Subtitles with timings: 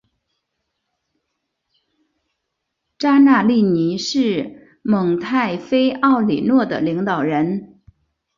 [2.97, 7.79] 扎纳利尼是蒙泰菲奥里诺的领导人。